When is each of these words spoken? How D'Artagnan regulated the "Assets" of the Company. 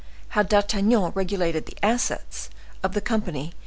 How 0.29 0.41
D'Artagnan 0.41 1.11
regulated 1.13 1.67
the 1.67 1.77
"Assets" 1.85 2.49
of 2.81 2.95
the 2.95 3.01
Company. 3.01 3.53